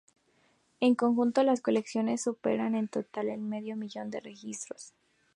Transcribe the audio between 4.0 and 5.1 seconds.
de registros.